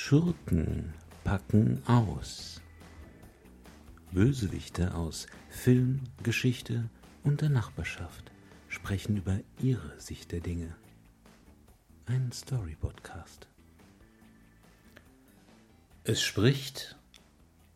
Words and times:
Schurken 0.00 0.94
packen 1.24 1.82
aus. 1.86 2.62
Bösewichte 4.12 4.94
aus 4.94 5.26
Film, 5.50 6.04
Geschichte 6.22 6.88
und 7.24 7.40
der 7.40 7.48
Nachbarschaft 7.48 8.30
sprechen 8.68 9.16
über 9.16 9.40
ihre 9.60 10.00
Sicht 10.00 10.30
der 10.30 10.38
Dinge. 10.38 10.76
Ein 12.06 12.30
Story-Podcast. 12.30 13.48
Es 16.04 16.22
spricht 16.22 16.96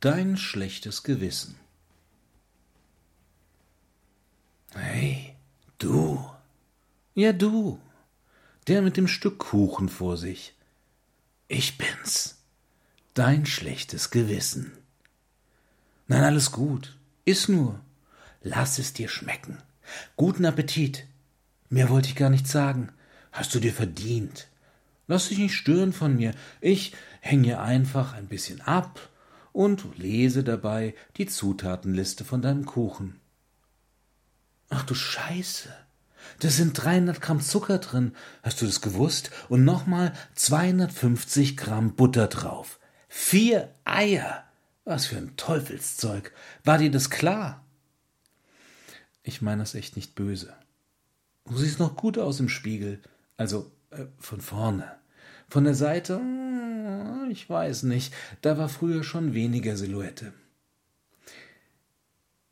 dein 0.00 0.36
schlechtes 0.36 1.04
Gewissen. 1.04 1.54
Hey, 4.74 5.36
du. 5.78 6.28
Ja, 7.14 7.32
du. 7.32 7.80
Der 8.66 8.82
mit 8.82 8.96
dem 8.96 9.06
Stück 9.06 9.38
Kuchen 9.38 9.88
vor 9.88 10.16
sich. 10.16 10.57
Ich 11.48 11.78
bin's. 11.78 12.36
Dein 13.14 13.46
schlechtes 13.46 14.10
Gewissen. 14.10 14.72
Nein, 16.06 16.22
alles 16.22 16.52
gut. 16.52 16.98
Iss 17.24 17.48
nur. 17.48 17.80
Lass 18.42 18.78
es 18.78 18.92
dir 18.92 19.08
schmecken. 19.08 19.58
Guten 20.16 20.44
Appetit. 20.44 21.06
Mehr 21.70 21.88
wollte 21.88 22.08
ich 22.08 22.16
gar 22.16 22.28
nicht 22.28 22.46
sagen. 22.46 22.92
Hast 23.32 23.54
du 23.54 23.60
dir 23.60 23.72
verdient. 23.72 24.48
Lass 25.06 25.28
dich 25.28 25.38
nicht 25.38 25.54
stören 25.54 25.94
von 25.94 26.16
mir. 26.16 26.34
Ich 26.60 26.92
hänge 27.20 27.60
einfach 27.60 28.12
ein 28.12 28.28
bisschen 28.28 28.60
ab 28.60 29.08
und 29.52 29.96
lese 29.96 30.44
dabei 30.44 30.94
die 31.16 31.26
Zutatenliste 31.26 32.26
von 32.26 32.42
deinem 32.42 32.66
Kuchen. 32.66 33.18
Ach 34.68 34.84
du 34.84 34.94
Scheiße. 34.94 35.70
Da 36.40 36.48
sind 36.48 36.74
300 36.74 37.20
Gramm 37.20 37.40
Zucker 37.40 37.78
drin. 37.78 38.14
Hast 38.42 38.60
du 38.62 38.66
das 38.66 38.80
gewusst? 38.80 39.30
Und 39.48 39.64
nochmal 39.64 40.12
250 40.34 41.56
Gramm 41.56 41.94
Butter 41.94 42.28
drauf. 42.28 42.78
Vier 43.08 43.74
Eier. 43.84 44.44
Was 44.84 45.06
für 45.06 45.16
ein 45.16 45.36
Teufelszeug. 45.36 46.32
War 46.64 46.78
dir 46.78 46.90
das 46.90 47.10
klar? 47.10 47.64
Ich 49.22 49.42
meine 49.42 49.62
das 49.62 49.74
echt 49.74 49.96
nicht 49.96 50.14
böse. 50.14 50.54
Du 51.44 51.56
siehst 51.56 51.78
noch 51.78 51.96
gut 51.96 52.18
aus 52.18 52.40
im 52.40 52.48
Spiegel. 52.48 53.00
Also 53.36 53.70
äh, 53.90 54.06
von 54.18 54.40
vorne. 54.40 54.96
Von 55.48 55.64
der 55.64 55.74
Seite, 55.74 56.16
hm, 56.16 57.28
ich 57.30 57.48
weiß 57.48 57.84
nicht. 57.84 58.14
Da 58.42 58.58
war 58.58 58.68
früher 58.68 59.02
schon 59.02 59.34
weniger 59.34 59.76
Silhouette. 59.76 60.32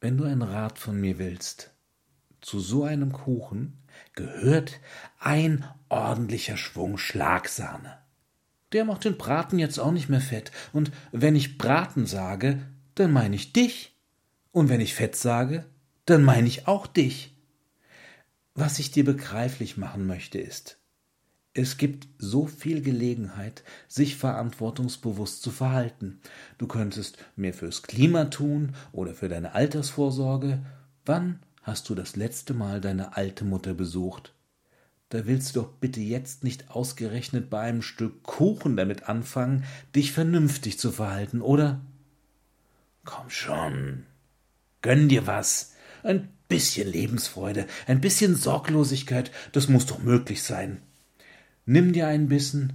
Wenn 0.00 0.16
du 0.16 0.24
ein 0.24 0.42
Rat 0.42 0.78
von 0.78 1.00
mir 1.00 1.18
willst, 1.18 1.70
zu 2.42 2.60
so 2.60 2.84
einem 2.84 3.12
Kuchen 3.12 3.78
gehört 4.14 4.80
ein 5.18 5.64
ordentlicher 5.88 6.56
Schwung 6.56 6.98
Schlagsahne. 6.98 7.98
Der 8.72 8.84
macht 8.84 9.04
den 9.04 9.16
Braten 9.16 9.58
jetzt 9.58 9.78
auch 9.78 9.92
nicht 9.92 10.08
mehr 10.08 10.20
fett. 10.20 10.50
Und 10.72 10.92
wenn 11.12 11.36
ich 11.36 11.58
Braten 11.58 12.06
sage, 12.06 12.60
dann 12.94 13.12
meine 13.12 13.36
ich 13.36 13.52
dich. 13.52 13.96
Und 14.50 14.68
wenn 14.68 14.80
ich 14.80 14.94
Fett 14.94 15.16
sage, 15.16 15.64
dann 16.04 16.24
meine 16.24 16.48
ich 16.48 16.68
auch 16.68 16.86
dich. 16.86 17.34
Was 18.54 18.78
ich 18.78 18.90
dir 18.90 19.04
begreiflich 19.04 19.76
machen 19.76 20.06
möchte, 20.06 20.38
ist, 20.38 20.78
es 21.54 21.76
gibt 21.76 22.08
so 22.18 22.46
viel 22.46 22.80
Gelegenheit, 22.80 23.62
sich 23.86 24.16
verantwortungsbewusst 24.16 25.42
zu 25.42 25.50
verhalten. 25.50 26.20
Du 26.56 26.66
könntest 26.66 27.18
mehr 27.36 27.52
fürs 27.52 27.82
Klima 27.82 28.26
tun 28.26 28.74
oder 28.90 29.14
für 29.14 29.28
deine 29.28 29.54
Altersvorsorge. 29.54 30.64
Wann 31.04 31.40
hast 31.62 31.88
du 31.88 31.94
das 31.94 32.16
letzte 32.16 32.54
Mal 32.54 32.80
deine 32.80 33.16
alte 33.16 33.44
Mutter 33.44 33.74
besucht? 33.74 34.34
Da 35.08 35.26
willst 35.26 35.54
du 35.54 35.60
doch 35.60 35.68
bitte 35.72 36.00
jetzt 36.00 36.42
nicht 36.42 36.70
ausgerechnet 36.70 37.50
bei 37.50 37.60
einem 37.60 37.82
Stück 37.82 38.22
Kuchen 38.22 38.76
damit 38.76 39.08
anfangen, 39.08 39.64
dich 39.94 40.12
vernünftig 40.12 40.78
zu 40.78 40.90
verhalten, 40.90 41.42
oder? 41.42 41.80
Komm 43.04 43.28
schon. 43.28 44.04
Gönn 44.80 45.08
dir 45.08 45.26
was. 45.26 45.74
Ein 46.02 46.28
bisschen 46.48 46.90
Lebensfreude, 46.90 47.66
ein 47.86 48.00
bisschen 48.00 48.36
Sorglosigkeit, 48.36 49.30
das 49.52 49.68
muss 49.68 49.86
doch 49.86 49.98
möglich 49.98 50.42
sein. 50.42 50.82
Nimm 51.64 51.92
dir 51.92 52.08
einen 52.08 52.28
Bissen, 52.28 52.72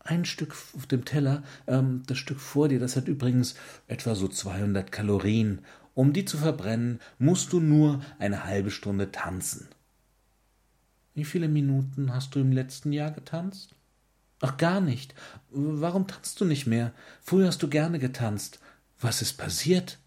ein 0.00 0.24
Stück 0.24 0.56
auf 0.76 0.86
dem 0.86 1.04
Teller, 1.04 1.42
ähm, 1.66 2.02
das 2.06 2.18
Stück 2.18 2.40
vor 2.40 2.68
dir, 2.68 2.80
das 2.80 2.96
hat 2.96 3.06
übrigens 3.06 3.54
etwa 3.86 4.14
so 4.14 4.26
200 4.26 4.90
Kalorien 4.90 5.60
um 5.94 6.12
die 6.12 6.24
zu 6.24 6.38
verbrennen, 6.38 7.00
musst 7.18 7.52
du 7.52 7.60
nur 7.60 8.00
eine 8.18 8.44
halbe 8.44 8.70
Stunde 8.70 9.12
tanzen. 9.12 9.68
Wie 11.14 11.24
viele 11.24 11.48
Minuten 11.48 12.14
hast 12.14 12.34
du 12.34 12.40
im 12.40 12.52
letzten 12.52 12.92
Jahr 12.92 13.10
getanzt? 13.10 13.74
Ach, 14.40 14.56
gar 14.56 14.80
nicht. 14.80 15.14
Warum 15.50 16.06
tanzt 16.06 16.40
du 16.40 16.44
nicht 16.44 16.66
mehr? 16.66 16.92
Früher 17.20 17.46
hast 17.46 17.62
du 17.62 17.68
gerne 17.68 17.98
getanzt. 17.98 18.60
Was 19.00 19.22
ist 19.22 19.34
passiert? 19.34 19.98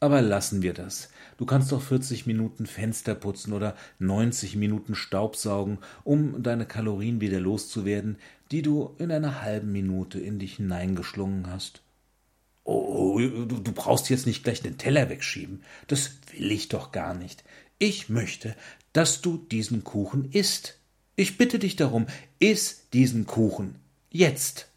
Aber 0.00 0.22
lassen 0.22 0.62
wir 0.62 0.74
das. 0.74 1.10
Du 1.38 1.44
kannst 1.44 1.72
doch 1.72 1.82
40 1.82 2.26
Minuten 2.26 2.66
Fenster 2.66 3.16
putzen 3.16 3.52
oder 3.52 3.74
90 3.98 4.54
Minuten 4.54 4.94
Staubsaugen, 4.94 5.78
um 6.04 6.42
deine 6.42 6.66
Kalorien 6.66 7.20
wieder 7.20 7.40
loszuwerden, 7.40 8.16
die 8.52 8.62
du 8.62 8.94
in 8.98 9.10
einer 9.10 9.42
halben 9.42 9.72
Minute 9.72 10.20
in 10.20 10.38
dich 10.38 10.56
hineingeschlungen 10.56 11.50
hast. 11.50 11.82
Du, 13.18 13.58
du 13.58 13.72
brauchst 13.72 14.08
jetzt 14.10 14.26
nicht 14.26 14.44
gleich 14.44 14.62
den 14.62 14.78
Teller 14.78 15.08
wegschieben. 15.08 15.62
Das 15.86 16.12
will 16.32 16.52
ich 16.52 16.68
doch 16.68 16.92
gar 16.92 17.14
nicht. 17.14 17.44
Ich 17.78 18.08
möchte, 18.08 18.54
dass 18.92 19.20
du 19.20 19.36
diesen 19.36 19.84
Kuchen 19.84 20.30
isst. 20.32 20.78
Ich 21.16 21.36
bitte 21.38 21.58
dich 21.58 21.76
darum, 21.76 22.06
iss 22.38 22.88
diesen 22.92 23.26
Kuchen. 23.26 23.76
Jetzt. 24.10 24.68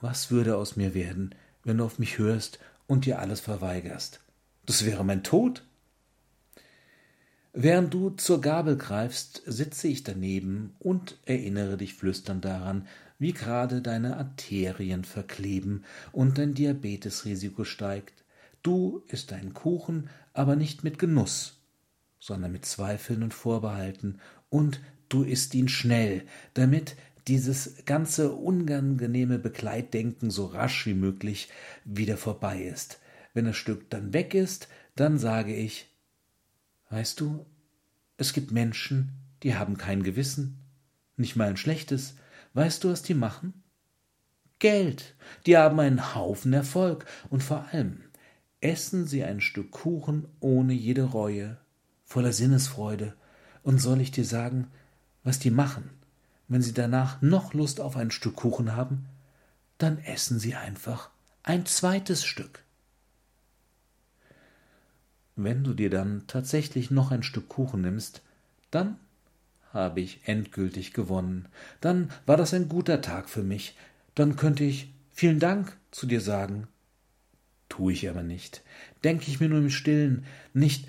Was 0.00 0.30
würde 0.30 0.56
aus 0.56 0.76
mir 0.76 0.94
werden, 0.94 1.34
wenn 1.64 1.78
du 1.78 1.84
auf 1.84 1.98
mich 1.98 2.18
hörst 2.18 2.58
und 2.86 3.04
dir 3.06 3.18
alles 3.18 3.40
verweigerst? 3.40 4.20
Das 4.66 4.84
wäre 4.84 5.04
mein 5.04 5.22
Tod. 5.22 5.64
Während 7.52 7.92
du 7.92 8.10
zur 8.10 8.40
Gabel 8.40 8.76
greifst, 8.76 9.42
sitze 9.44 9.88
ich 9.88 10.04
daneben 10.04 10.74
und 10.78 11.18
erinnere 11.26 11.76
dich 11.76 11.94
flüsternd 11.94 12.44
daran, 12.44 12.86
wie 13.18 13.32
gerade 13.32 13.82
deine 13.82 14.16
Arterien 14.16 15.04
verkleben 15.04 15.84
und 16.12 16.38
dein 16.38 16.54
Diabetesrisiko 16.54 17.64
steigt. 17.64 18.24
Du 18.62 19.02
isst 19.08 19.32
deinen 19.32 19.52
Kuchen, 19.52 20.08
aber 20.32 20.54
nicht 20.54 20.84
mit 20.84 20.98
Genuss, 20.98 21.58
sondern 22.20 22.52
mit 22.52 22.64
Zweifeln 22.66 23.22
und 23.22 23.34
Vorbehalten, 23.34 24.20
und 24.48 24.80
du 25.08 25.24
isst 25.24 25.54
ihn 25.54 25.68
schnell, 25.68 26.22
damit 26.54 26.96
dieses 27.26 27.84
ganze 27.84 28.32
unangenehme 28.32 29.38
Begleitdenken 29.38 30.30
so 30.30 30.46
rasch 30.46 30.86
wie 30.86 30.94
möglich 30.94 31.48
wieder 31.84 32.16
vorbei 32.16 32.62
ist. 32.62 33.00
Wenn 33.34 33.44
das 33.44 33.56
Stück 33.56 33.90
dann 33.90 34.12
weg 34.12 34.34
ist, 34.34 34.68
dann 34.96 35.18
sage 35.18 35.54
ich, 35.54 35.89
weißt 36.90 37.18
du, 37.20 37.46
es 38.16 38.32
gibt 38.32 38.52
Menschen, 38.52 39.12
die 39.42 39.56
haben 39.56 39.78
kein 39.78 40.02
Gewissen, 40.02 40.58
nicht 41.16 41.36
mal 41.36 41.48
ein 41.48 41.56
schlechtes, 41.56 42.14
Weißt 42.52 42.82
du, 42.82 42.90
was 42.90 43.02
die 43.02 43.14
machen? 43.14 43.62
Geld. 44.58 45.14
Die 45.46 45.56
haben 45.56 45.78
einen 45.80 46.14
Haufen 46.14 46.52
Erfolg 46.52 47.06
und 47.30 47.42
vor 47.42 47.66
allem 47.72 48.02
essen 48.60 49.06
sie 49.06 49.24
ein 49.24 49.40
Stück 49.40 49.70
Kuchen 49.70 50.26
ohne 50.40 50.72
jede 50.72 51.04
Reue, 51.04 51.58
voller 52.04 52.32
Sinnesfreude. 52.32 53.14
Und 53.62 53.78
soll 53.80 54.00
ich 54.00 54.10
dir 54.10 54.24
sagen, 54.24 54.68
was 55.22 55.38
die 55.38 55.50
machen, 55.50 55.90
wenn 56.48 56.62
sie 56.62 56.74
danach 56.74 57.22
noch 57.22 57.54
Lust 57.54 57.80
auf 57.80 57.96
ein 57.96 58.10
Stück 58.10 58.36
Kuchen 58.36 58.74
haben? 58.74 59.06
Dann 59.78 59.98
essen 59.98 60.38
sie 60.38 60.56
einfach 60.56 61.10
ein 61.42 61.66
zweites 61.66 62.24
Stück. 62.24 62.64
Wenn 65.42 65.64
du 65.64 65.74
dir 65.74 65.90
dann 65.90 66.24
tatsächlich 66.26 66.90
noch 66.90 67.10
ein 67.10 67.22
Stück 67.22 67.48
Kuchen 67.48 67.80
nimmst, 67.80 68.22
dann 68.70 68.96
habe 69.72 70.00
ich 70.00 70.20
endgültig 70.26 70.92
gewonnen. 70.92 71.48
Dann 71.80 72.10
war 72.26 72.36
das 72.36 72.54
ein 72.54 72.68
guter 72.68 73.00
Tag 73.00 73.28
für 73.30 73.42
mich. 73.42 73.76
Dann 74.14 74.36
könnte 74.36 74.64
ich 74.64 74.92
vielen 75.12 75.38
Dank 75.38 75.76
zu 75.90 76.06
dir 76.06 76.20
sagen. 76.20 76.66
Tu 77.68 77.90
ich 77.90 78.08
aber 78.08 78.22
nicht. 78.22 78.62
Denke 79.04 79.30
ich 79.30 79.40
mir 79.40 79.48
nur 79.48 79.60
im 79.60 79.70
Stillen, 79.70 80.24
nicht, 80.52 80.88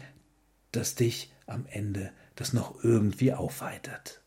dass 0.72 0.96
dich 0.96 1.32
am 1.46 1.66
Ende 1.70 2.12
das 2.36 2.54
noch 2.54 2.84
irgendwie 2.84 3.34
aufheitert. 3.34 4.21